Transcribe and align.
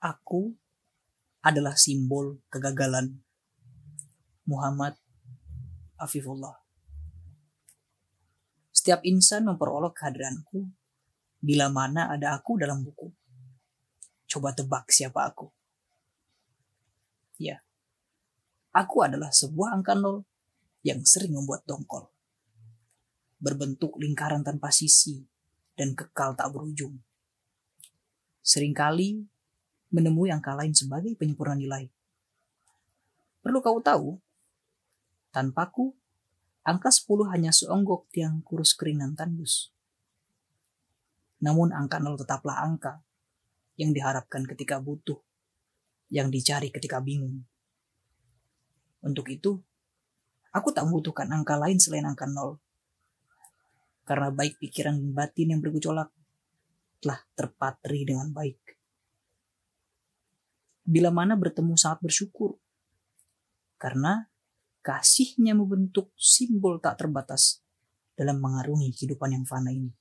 Aku 0.00 0.56
adalah 1.44 1.76
simbol 1.76 2.40
kegagalan. 2.48 3.20
Muhammad 4.48 4.96
Afifullah. 6.00 6.56
Setiap 8.72 9.04
insan 9.04 9.44
memperolok 9.44 9.92
kehadiranku 10.00 10.72
bila 11.44 11.68
mana 11.68 12.08
ada 12.08 12.32
aku 12.32 12.56
dalam 12.56 12.80
buku. 12.80 13.12
Coba 14.24 14.56
tebak 14.56 14.88
siapa 14.88 15.28
aku. 15.28 15.52
Ya, 17.36 17.60
aku 18.72 19.04
adalah 19.04 19.28
sebuah 19.28 19.76
angka 19.76 19.92
nol 19.92 20.24
yang 20.80 21.04
sering 21.04 21.36
membuat 21.36 21.68
dongkol. 21.68 22.08
Berbentuk 23.36 24.00
lingkaran 24.00 24.40
tanpa 24.40 24.72
sisi 24.72 25.20
dan 25.76 25.92
kekal 25.92 26.32
tak 26.32 26.48
berujung. 26.56 26.96
Seringkali 28.40 29.39
menemui 29.90 30.30
angka 30.30 30.54
lain 30.54 30.74
sebagai 30.74 31.14
penyempurna 31.18 31.58
nilai. 31.58 31.90
Perlu 33.42 33.58
kau 33.62 33.78
tahu, 33.82 34.18
tanpaku 35.34 35.94
Angka 36.60 36.92
10 36.92 37.32
hanya 37.32 37.50
seonggok 37.56 38.12
tiang 38.12 38.44
kurus 38.44 38.76
kering 38.76 39.00
dan 39.00 39.16
tandus. 39.16 39.72
Namun 41.40 41.72
angka 41.72 41.96
0 41.96 42.20
tetaplah 42.20 42.60
angka 42.60 43.00
yang 43.80 43.96
diharapkan 43.96 44.44
ketika 44.44 44.76
butuh, 44.76 45.16
yang 46.12 46.28
dicari 46.28 46.68
ketika 46.68 47.00
bingung. 47.00 47.48
Untuk 49.00 49.32
itu, 49.32 49.56
aku 50.52 50.68
tak 50.76 50.84
membutuhkan 50.84 51.32
angka 51.32 51.56
lain 51.56 51.80
selain 51.80 52.04
angka 52.04 52.28
0. 52.28 52.60
Karena 54.04 54.28
baik 54.28 54.60
pikiran 54.60 55.00
batin 55.16 55.56
yang 55.56 55.64
bergejolak 55.64 56.12
telah 57.00 57.24
terpatri 57.32 58.04
dengan 58.04 58.36
baik. 58.36 58.60
Bila 60.90 61.14
mana 61.14 61.38
bertemu 61.38 61.78
sangat 61.78 62.02
bersyukur. 62.02 62.58
Karena 63.78 64.26
kasihnya 64.82 65.54
membentuk 65.54 66.10
simbol 66.18 66.82
tak 66.82 66.98
terbatas 66.98 67.62
dalam 68.18 68.42
mengarungi 68.42 68.90
kehidupan 68.90 69.38
yang 69.38 69.46
fana 69.46 69.70
ini. 69.70 69.94